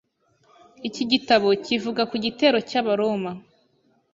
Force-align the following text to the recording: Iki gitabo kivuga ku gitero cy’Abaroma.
Iki 0.87 1.03
gitabo 1.11 1.47
kivuga 1.65 2.01
ku 2.09 2.15
gitero 2.25 2.57
cy’Abaroma. 2.69 3.31